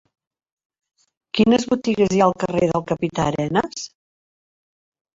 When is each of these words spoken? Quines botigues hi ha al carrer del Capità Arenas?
Quines 1.39 1.67
botigues 1.75 2.17
hi 2.17 2.23
ha 2.25 2.31
al 2.31 2.35
carrer 2.47 2.73
del 2.75 2.87
Capità 2.95 3.31
Arenas? 3.31 3.89